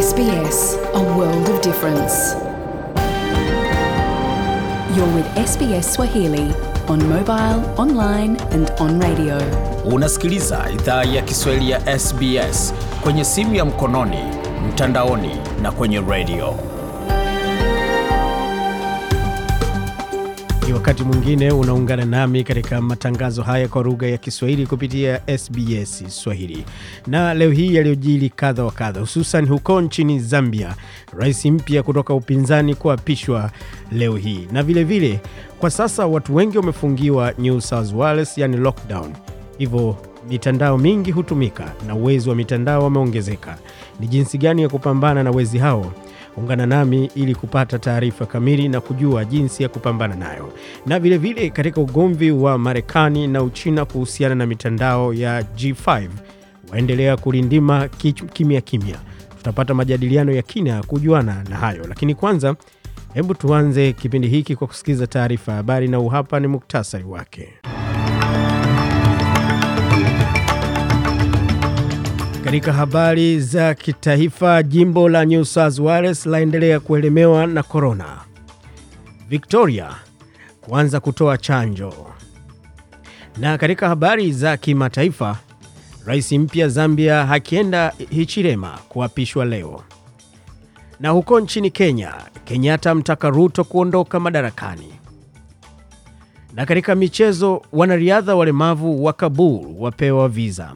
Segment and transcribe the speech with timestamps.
[0.00, 2.14] SBS, a world of difference.
[4.94, 6.54] You're with SBS Swahili
[6.88, 9.38] on mobile, online and on radio.
[9.84, 14.18] Unasikiliza idhaa ya Kiswahili ya SBS kwenye simu ya mkononi,
[14.68, 15.30] mtandaoni
[15.62, 16.54] na kwenye redio.
[20.68, 26.64] Ni wakati mwingine unaungana nami katika matangazo haya kwa lugha ya Kiswahili kupitia SBS Swahili.
[27.06, 30.74] Na leo hii yaliyojili kadha wa kadha, hususan huko nchini Zambia,
[31.18, 33.50] rais mpya kutoka upinzani kuapishwa
[33.92, 35.20] leo hii, na vilevile vile,
[35.58, 39.12] kwa sasa watu wengi wamefungiwa New South Wales, yani lockdown,
[39.58, 39.96] hivyo
[40.28, 43.58] mitandao mingi hutumika na uwezi wa mitandao wameongezeka.
[44.00, 45.92] Ni jinsi gani ya kupambana na wezi hao?
[46.38, 50.52] Ungana nami ili kupata taarifa kamili na kujua jinsi ya kupambana nayo.
[50.86, 56.08] Na vilevile vile katika ugomvi wa Marekani na Uchina kuhusiana na mitandao ya G5
[56.72, 57.88] waendelea kulindima
[58.32, 58.96] kimya kimya.
[59.36, 62.56] Tutapata majadiliano ya kina kujuana na hayo, lakini kwanza,
[63.14, 67.48] hebu tuanze kipindi hiki kwa kusikiliza taarifa ya habari, na uhapa ni muktasari wake.
[72.48, 78.18] Katika habari za kitaifa, jimbo la New South Wales laendelea kuelemewa na korona.
[79.28, 79.90] Victoria
[80.60, 81.94] kuanza kutoa chanjo.
[83.36, 85.38] Na katika habari za kimataifa,
[86.06, 89.82] rais mpya Zambia Hakainde Hichilema kuapishwa leo.
[91.00, 94.92] Na huko nchini Kenya, Kenyatta mtaka Ruto kuondoka madarakani.
[96.54, 100.72] Na katika michezo, wanariadha walemavu wa Kabul wapewa viza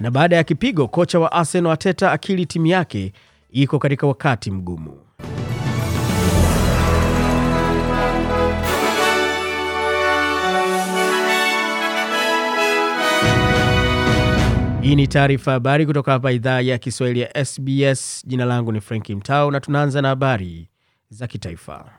[0.00, 3.12] na baada ya kipigo kocha wa Arsenal Arteta akili timu yake
[3.50, 4.98] iko katika wakati mgumu.
[14.82, 18.22] Hii ni taarifa habari kutoka hapa idhaa ya Kiswahili ya SBS.
[18.26, 20.68] Jina langu ni Franki Mtao na tunaanza na habari
[21.10, 21.90] za kitaifa.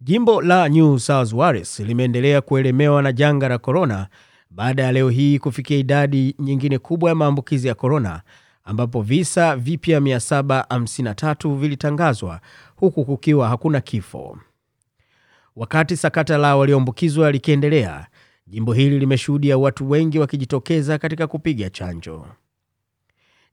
[0.00, 4.06] Jimbo la New South Wales limeendelea kuelemewa na janga la korona
[4.54, 8.22] baada ya leo hii kufikia idadi nyingine kubwa ya maambukizi ya korona
[8.64, 12.40] ambapo visa vipya 753 vilitangazwa
[12.76, 14.38] huku kukiwa hakuna kifo.
[15.56, 18.06] Wakati sakata la walioambukizwa likiendelea,
[18.46, 22.26] jimbo hili limeshuhudia watu wengi wakijitokeza katika kupiga chanjo.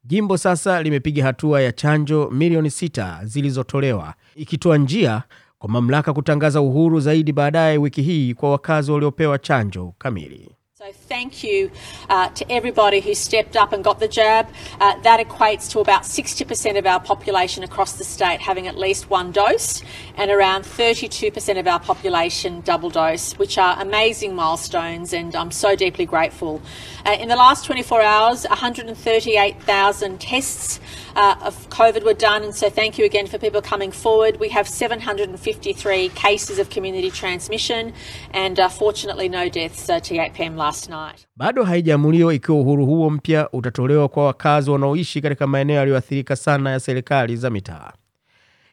[0.04, 5.24] Jimbo sasa limepiga hatua ya chanjo milioni 6 zilizotolewa, ikitoa njia
[5.60, 10.50] kwa mamlaka kutangaza uhuru zaidi baadaye wiki hii kwa wakazi waliopewa chanjo kamili.
[10.81, 11.69] So thank you
[12.09, 14.47] uh, to everybody who stepped up and got the jab.
[14.80, 19.08] Uh, that equates to about 60% of our population across the state having at least
[19.08, 19.84] one dose
[20.18, 25.75] and around 32% of our population double dose, which are amazing milestones and I'm so
[25.75, 26.59] deeply grateful.
[27.06, 30.80] Uh, in the last 24 hours, 138,000 tests
[31.16, 34.40] uh, of COVID were done, and so thank you again for people coming forward.
[34.40, 37.94] We have 753 cases of community transmission,
[38.31, 41.28] and uh, fortunately no deaths uh, to 8 pm last night.
[41.36, 46.80] Bado haijaamuliwa ikiwa uhuru huo mpya utatolewa kwa wakazi wanaoishi katika maeneo yaliyoathirika sana ya
[46.80, 47.94] serikali za mitaa.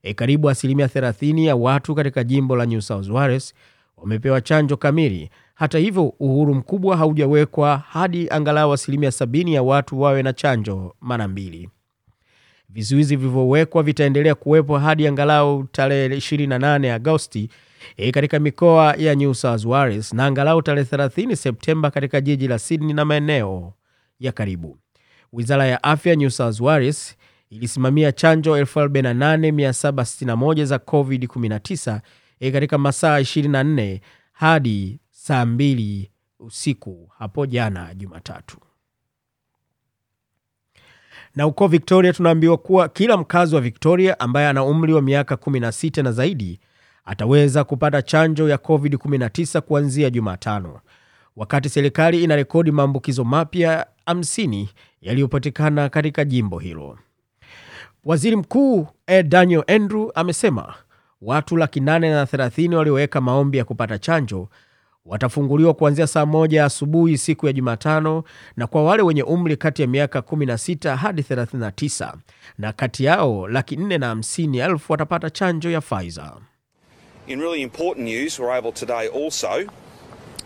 [0.03, 3.55] E, karibu asilimia 30 ya watu katika jimbo la New South Wales
[3.97, 5.31] wamepewa chanjo kamili.
[5.55, 11.29] Hata hivyo, uhuru mkubwa haujawekwa hadi angalau asilimia 70 ya watu wawe na chanjo mara
[11.29, 11.69] mbili.
[12.69, 17.49] Vizuizi vilivyowekwa vitaendelea kuwepo hadi angalau tarehe 28 Agosti
[17.97, 22.59] e, katika mikoa ya New South Wales na angalau tarehe 30 Septemba katika jiji la
[22.59, 23.73] Sydney na maeneo
[24.21, 24.79] ya karibu.
[25.33, 27.17] Wizara ya afya New South Wales
[27.51, 32.01] ilisimamia chanjo 48761 za COVID-19
[32.41, 34.01] e, katika masaa 24
[34.33, 36.07] hadi saa 2
[36.41, 38.57] usiku hapo jana Jumatatu.
[41.39, 46.03] Na huko Victoria tunaambiwa kuwa kila mkazi wa Victoria ambaye ana umri wa miaka 16
[46.03, 46.61] na zaidi
[47.05, 50.81] ataweza kupata chanjo ya COVID-19 kuanzia Jumatano,
[51.37, 54.67] wakati serikali ina rekodi maambukizo mapya 50
[55.01, 56.99] yaliyopatikana katika jimbo hilo.
[58.05, 60.75] Waziri Mkuu Ed Daniel Andrew amesema
[61.23, 64.49] watu laki nane na 30 walioweka maombi ya kupata chanjo
[65.09, 68.25] watafunguliwa kuanzia saa moja asubuhi siku ya Jumatano,
[68.57, 72.13] na kwa wale wenye umri kati ya miaka 16 hadi 39,
[72.59, 76.33] na kati yao laki nne na hamsini elfu watapata chanjo ya Pfizer.
[77.27, 79.49] In really important news, we're able today also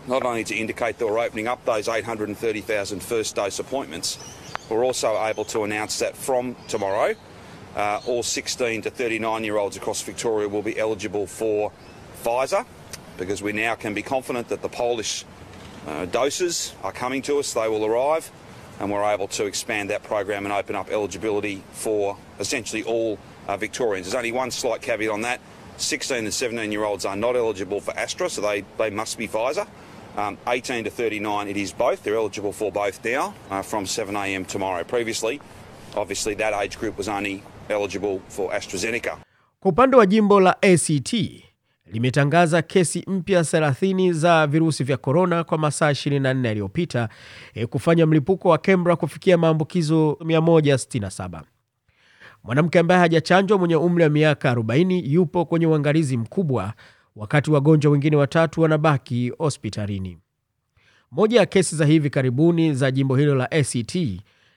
[0.07, 4.19] not only to indicate that we're opening up those 830,000 first dose appointments,
[4.69, 7.15] we're also able to announce that from tomorrow,
[7.75, 11.71] uh, all 16 to 39 year olds across Victoria will be eligible for
[12.23, 12.65] Pfizer.
[13.17, 15.25] Because we now can be confident that the Polish
[15.87, 17.53] uh, doses are coming to us.
[17.53, 18.31] They will arrive
[18.79, 23.57] and we're able to expand that program and open up eligibility for essentially all uh,
[23.57, 24.07] Victorians.
[24.07, 25.39] There's only one slight caveat on that.
[25.77, 29.27] 16 and 17 year olds are not eligible for Astra, so they, they must be
[29.27, 29.67] Pfizer.
[30.15, 32.03] Um, 18 to 39, it is both.
[32.03, 34.83] They're eligible for both now uh, from 7am tomorrow.
[34.83, 35.41] Previously,
[35.95, 39.17] obviously, that age group was only eligible for AstraZeneca.
[39.59, 41.13] Kwa upande wa jimbo la ACT
[41.93, 47.09] limetangaza kesi mpya 30 za virusi vya korona kwa masaa 24 yaliyopita
[47.53, 51.41] e, kufanya mlipuko wa Canberra kufikia maambukizo 167.
[52.43, 56.73] Mwanamke ambaye hajachanjwa mwenye umri wa miaka 40 yupo kwenye uangalizi mkubwa,
[57.15, 60.17] wakati wagonjwa wengine watatu wanabaki hospitalini.
[61.11, 63.95] Moja ya kesi za hivi karibuni za jimbo hilo la ACT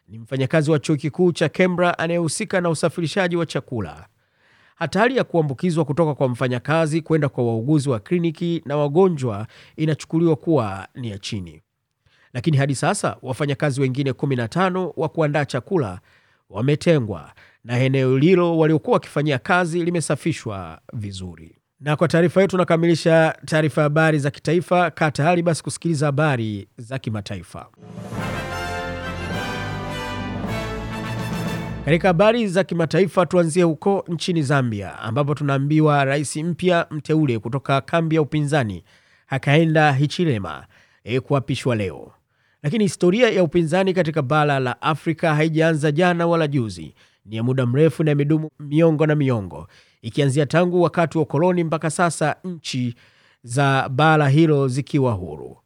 [0.09, 4.07] ni mfanyakazi wa chuo kikuu cha Canberra anayehusika na usafirishaji wa chakula.
[4.77, 9.47] Hatari ya kuambukizwa kutoka kwa mfanyakazi kwenda kwa wauguzi wa kliniki na wagonjwa
[9.77, 11.63] inachukuliwa kuwa ni ya chini,
[12.33, 16.01] lakini hadi sasa wafanyakazi wengine 15 wa kuandaa chakula
[16.51, 17.33] wametengwa
[17.65, 21.57] na eneo hilo waliokuwa wakifanyia kazi limesafishwa vizuri.
[21.81, 24.91] Na kwa taarifa hiyo tunakamilisha taarifa habari za kitaifa.
[24.91, 27.67] Kaa tayari basi kusikiliza habari za kimataifa.
[31.87, 38.15] Katika habari za kimataifa tuanzie huko nchini Zambia, ambapo tunaambiwa rais mpya mteule kutoka kambi
[38.17, 38.85] ya upinzani
[39.27, 40.67] Hakainde Hichilema
[41.05, 42.13] e, kuapishwa leo.
[42.63, 46.95] Lakini historia ya upinzani katika bara la Afrika haijaanza jana wala juzi,
[47.27, 49.69] ni ya muda mrefu na imedumu miongo na miongo,
[50.03, 52.95] ikianzia tangu wakati wa ukoloni mpaka sasa, nchi
[53.43, 55.57] za bara hilo zikiwa huru.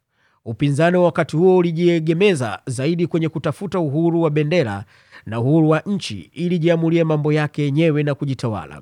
[0.45, 4.85] Upinzani wa wakati huo ulijiegemeza zaidi kwenye kutafuta uhuru wa bendera
[5.25, 8.81] na uhuru wa nchi ili jiamulie mambo yake yenyewe na kujitawala.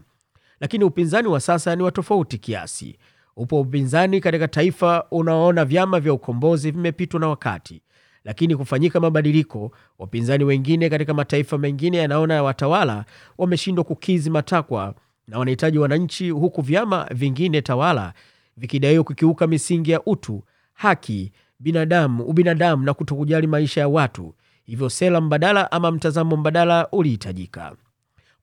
[0.60, 2.98] Lakini upinzani wa sasa ni wa tofauti kiasi.
[3.36, 7.82] Upo upinzani katika taifa unaoona vyama vya ukombozi vimepitwa na wakati,
[8.24, 13.06] lakini kufanyika mabadiliko, wapinzani wengine katika mataifa mengine yanaona watawala
[13.38, 14.96] wameshindwa kukizi matakwa
[15.28, 18.14] na wanahitaji wananchi, huku vyama vingine tawala
[18.58, 20.44] vikidaiwa kukiuka misingi ya utu,
[20.74, 24.36] haki, binadamu, ubinadamu na kutokujali maisha ya watu.
[24.70, 27.76] Hivyo sera mbadala ama mtazamo mbadala ulihitajika.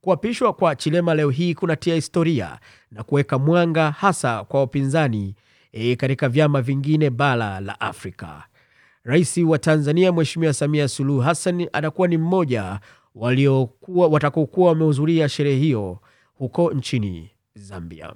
[0.00, 2.58] Kuapishwa kwa Chilema leo hii kunatia historia
[2.90, 5.34] na kuweka mwanga hasa kwa wapinzani
[5.72, 8.44] e, katika vyama vingine bara la Afrika.
[9.04, 12.80] Rais wa Tanzania Mheshimiwa Samia Suluhu Hassan atakuwa ni mmoja
[13.14, 15.98] waliokuwa watakaokuwa wamehudhuria sherehe hiyo
[16.34, 18.12] huko nchini Zambia.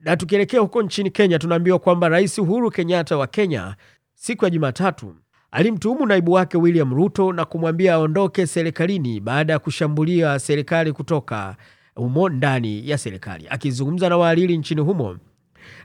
[0.00, 3.76] Na tukielekea huko nchini Kenya, tunaambiwa kwamba Rais Uhuru Kenyatta wa Kenya
[4.14, 5.14] siku ya Jumatatu
[5.52, 11.56] alimtuhumu naibu wake William Ruto na kumwambia aondoke serikalini baada ya kushambulia serikali kutoka
[11.94, 13.46] humo ndani ya serikali.
[13.50, 15.18] Akizungumza na wahariri nchini humo,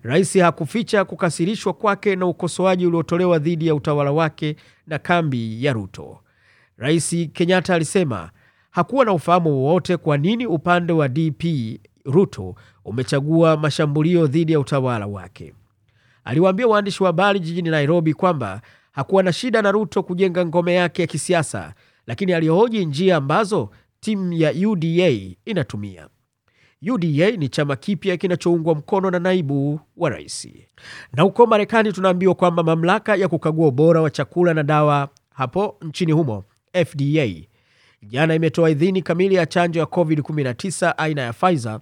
[0.04, 4.56] rais hakuficha kukasirishwa kwake na ukosoaji uliotolewa dhidi ya utawala wake
[4.88, 6.20] na kambi ya Ruto.
[6.78, 8.32] Rais Kenyatta alisema
[8.72, 11.44] hakuwa na ufahamu wowote kwa nini upande wa DP
[12.06, 15.54] Ruto umechagua mashambulio dhidi ya utawala wake.
[16.24, 18.62] Aliwaambia waandishi wa habari jijini Nairobi kwamba
[18.96, 21.74] hakuwa na shida na Ruto kujenga ngome yake ya kisiasa,
[22.08, 23.70] lakini alihoji njia ambazo
[24.00, 25.10] timu ya UDA
[25.46, 26.08] inatumia.
[26.92, 30.48] UDA ni chama kipya kinachoungwa mkono na naibu wa rais.
[31.14, 36.12] Na huko Marekani tunaambiwa kwamba mamlaka ya kukagua ubora wa chakula na dawa hapo nchini
[36.12, 36.44] humo
[36.86, 37.28] FDA
[38.04, 41.80] jana imetoa idhini kamili ya chanjo ya COVID-19 aina ya Pfizer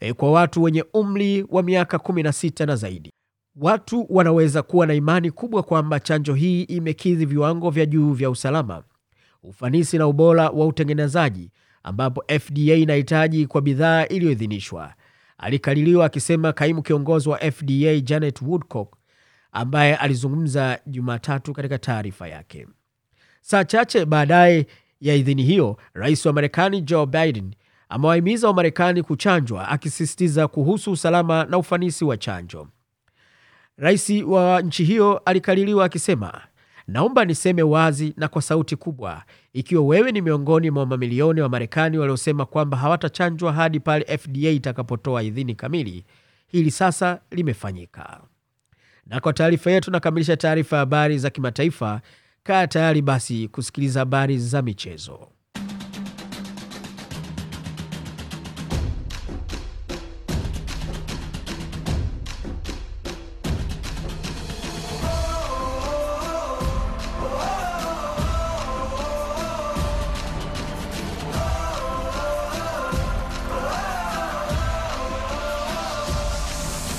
[0.00, 3.12] e, kwa watu wenye umri wa miaka 16 na zaidi.
[3.56, 8.82] Watu wanaweza kuwa na imani kubwa kwamba chanjo hii imekidhi viwango vya juu vya usalama,
[9.42, 11.50] ufanisi na ubora wa utengenezaji
[11.82, 14.94] ambapo FDA inahitaji kwa bidhaa iliyoidhinishwa.
[15.38, 18.96] Alikaririwa akisema kaimu kiongozi wa FDA Janet Woodcock,
[19.52, 22.66] ambaye alizungumza Jumatatu katika taarifa yake.
[23.40, 24.66] Saa chache baadaye
[25.00, 27.54] ya idhini hiyo, rais wa Marekani Joe Biden
[27.88, 32.68] amewahimiza Wamarekani kuchanjwa, akisisitiza kuhusu usalama na ufanisi wa chanjo.
[33.80, 36.40] Rais wa nchi hiyo alikaririwa akisema,
[36.88, 39.22] naomba niseme wazi na kwa sauti kubwa,
[39.52, 45.22] ikiwa wewe ni miongoni mwa mamilioni wa Marekani waliosema kwamba hawatachanjwa hadi pale FDA itakapotoa
[45.22, 46.04] idhini kamili,
[46.46, 48.20] hili sasa limefanyika.
[49.06, 52.00] Na kwa taarifa yetu nakamilisha taarifa ya habari za kimataifa.
[52.42, 55.28] Kaa tayari basi kusikiliza habari za michezo.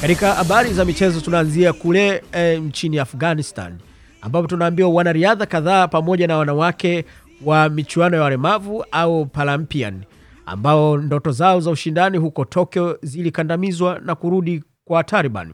[0.02, 3.78] Katika habari za michezo tunaanzia kule e, nchini Afghanistan
[4.22, 7.06] ambapo tunaambiwa wanariadha kadhaa pamoja na wanawake
[7.46, 10.04] wa michuano ya walemavu au Paralympian
[10.46, 15.54] ambao ndoto zao za ushindani huko Tokyo zilikandamizwa na kurudi kwa Taliban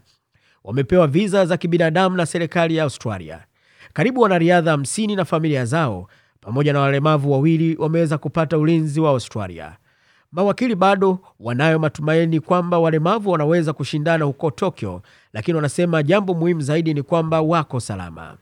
[0.63, 3.39] wamepewa viza za kibinadamu na serikali ya Australia.
[3.94, 6.08] Karibu wanariadha 50 na familia zao
[6.42, 9.77] pamoja na walemavu wawili wameweza kupata ulinzi wa Australia.
[10.32, 15.02] Mawakili bado wanayo matumaini kwamba walemavu wanaweza kushindana huko Tokyo,
[15.34, 18.38] lakini wanasema jambo muhimu zaidi ni kwamba wako salama.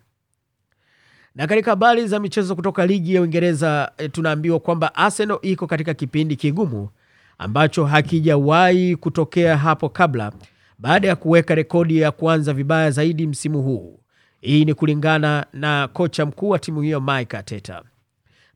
[1.35, 5.93] Na katika habari za michezo kutoka ligi ya Uingereza e, tunaambiwa kwamba Arsenal iko katika
[5.93, 6.89] kipindi kigumu
[7.37, 10.31] ambacho hakijawahi kutokea hapo kabla
[10.79, 13.99] baada ya kuweka rekodi ya kuanza vibaya zaidi msimu huu.
[14.41, 17.83] Hii ni kulingana na kocha mkuu wa timu hiyo Mike Arteta.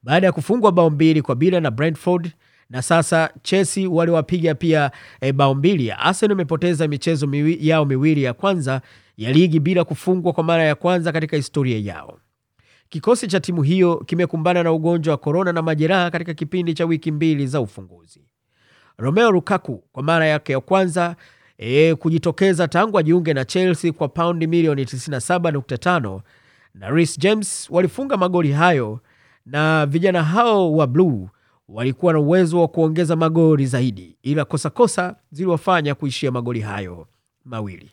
[0.04, 2.32] Baada ya kufungwa bao mbili kwa bila na Brentford
[2.70, 5.92] na sasa Chelsea waliwapiga pia e, bao mbili.
[5.92, 8.82] Arsenal imepoteza michezo miwi, yao miwili ya kwanza
[9.18, 12.20] ya ligi bila kufungwa kwa mara ya kwanza katika historia yao.
[12.90, 17.12] Kikosi cha timu hiyo kimekumbana na ugonjwa wa korona na majeraha katika kipindi cha wiki
[17.12, 18.22] mbili za ufunguzi.
[18.98, 21.16] Romeo Lukaku kwa mara yake ya kwanza
[21.58, 26.20] e, kujitokeza tangu ajiunge na Chelsea kwa paundi milioni 97.5
[26.74, 29.00] na Reece James walifunga magoli hayo,
[29.46, 31.30] na vijana hao wa bluu
[31.74, 37.08] walikuwa na uwezo wa kuongeza magoli zaidi, ila kosakosa ziliwafanya kuishia magoli hayo
[37.46, 37.92] mawili.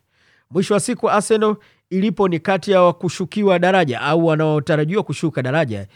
[0.50, 1.56] Mwisho wa siku Arsenal
[1.90, 5.86] ilipo ni kati ya wakushukiwa daraja au wanaotarajiwa kushuka daraja,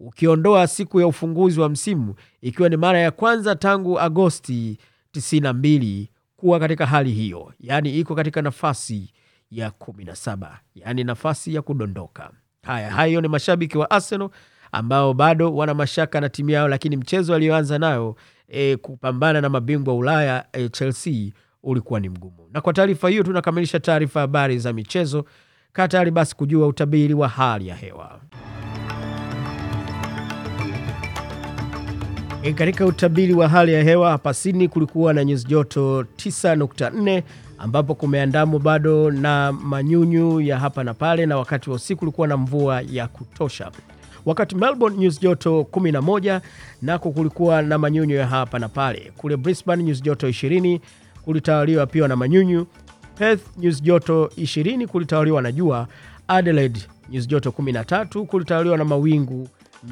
[0.00, 4.78] ukiondoa siku ya ufunguzi wa msimu, ikiwa ni mara ya kwanza tangu Agosti
[5.14, 9.12] 92 kuwa katika hali hiyo, yaani iko katika nafasi
[9.50, 12.30] ya 17, yaani nafasi ya kudondoka.
[12.62, 14.30] Haya, hayo ni mashabiki wa Arsenal
[14.76, 18.16] ambao bado wana mashaka na timu yao, lakini mchezo aliyoanza nayo
[18.48, 22.48] e, kupambana na mabingwa wa Ulaya e, Chelsea ulikuwa ni mgumu.
[22.52, 25.24] Na kwa taarifa hiyo tunakamilisha taarifa habari za michezo.
[25.72, 28.20] Kaa tayari basi kujua utabiri wa hali ya hewa.
[32.42, 37.22] E, katika utabiri wa hali ya hewa hapa Sydney kulikuwa na nyuzi joto 9.4
[37.58, 42.36] ambapo kumeandamwa bado na manyunyu ya hapa na pale, na wakati wa usiku kulikuwa na
[42.36, 43.70] mvua ya kutosha.
[44.26, 46.40] Wakati Melbourne nyuzi joto 11
[46.82, 49.12] nako kulikuwa na manyunyu ya hapa na pale.
[49.16, 50.80] Kule Brisbane nyuzi joto 20
[51.24, 52.66] kulitawaliwa pia na manyunyu.
[53.18, 55.88] Perth nyuzi joto 20 kulitawaliwa na jua.
[56.28, 56.80] Adelaide
[57.10, 59.48] nyuzi joto 13 kulitawaliwa na mawingu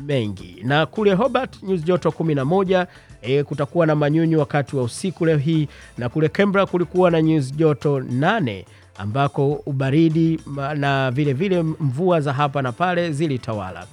[0.06, 2.86] mengi, na kule Hobart nyuzi joto 11
[3.22, 7.52] e, kutakuwa na manyunyu wakati wa usiku leo hii, na kule Canberra kulikuwa na nyuzi
[7.52, 8.64] joto 8
[8.98, 10.40] ambako ubaridi
[10.76, 13.86] na vilevile vile mvua za hapa na pale zilitawala,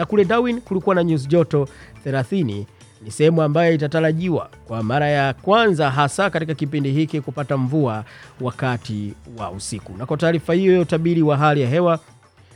[0.00, 1.68] na kule Darwin kulikuwa na nyuzi joto
[2.06, 2.64] 30
[3.02, 8.04] ni sehemu ambayo itatarajiwa kwa mara ya kwanza hasa katika kipindi hiki kupata mvua
[8.40, 9.96] wakati wa usiku.
[9.98, 11.98] Na kwa taarifa hiyo ya utabiri wa hali ya hewa,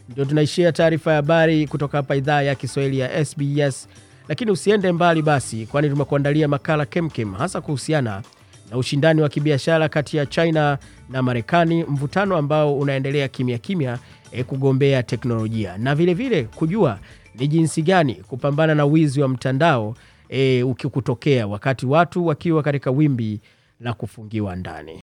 [0.09, 3.89] ndio tunaishia taarifa ya habari kutoka hapa idhaa ya Kiswahili ya SBS.
[4.29, 8.23] Lakini usiende mbali basi, kwani tumekuandalia makala kemkem, hasa kuhusiana
[8.71, 10.79] na ushindani wa kibiashara kati ya China
[11.11, 13.99] na Marekani, mvutano ambao unaendelea kimya kimya
[14.33, 16.99] e, kugombea teknolojia na vilevile vile kujua
[17.35, 19.95] ni jinsi gani kupambana na wizi wa mtandao
[20.29, 23.41] e, ukikutokea wakati watu wakiwa katika wimbi
[23.81, 25.00] la kufungiwa ndani.